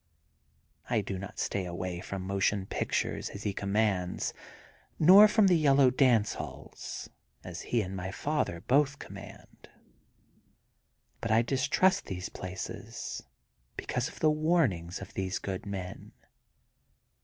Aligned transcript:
I 0.89 1.01
do 1.01 1.19
not 1.19 1.37
stay 1.37 1.63
away 1.65 1.99
from 2.01 2.23
motion 2.25 2.65
pictures, 2.65 3.29
as 3.29 3.43
he 3.43 3.53
commands, 3.53 4.33
nor 4.97 5.27
from 5.27 5.45
the 5.45 5.53
Yellow 5.53 5.91
Dance 5.91 6.33
Halls, 6.33 7.07
as 7.43 7.61
he 7.61 7.83
and 7.83 7.95
my 7.95 8.09
father 8.09 8.61
both 8.61 8.97
command. 8.97 9.69
But 11.19 11.29
I 11.29 11.43
distrust 11.43 12.05
these 12.07 12.29
places, 12.29 13.21
because 13.77 14.07
of 14.07 14.19
the 14.21 14.31
warnings 14.31 15.01
of 15.01 15.13
these 15.13 15.37
good 15.37 15.67
men. 15.67 16.13